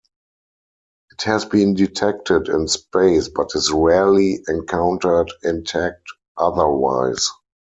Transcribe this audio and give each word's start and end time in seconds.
It 1.11 1.21
has 1.25 1.45
been 1.45 1.75
detected 1.75 2.49
in 2.49 2.67
space 2.67 3.29
but 3.29 3.51
is 3.53 3.71
rarely 3.71 4.43
encountered 4.47 5.31
intact 5.43 6.01
otherwise. 6.35 7.29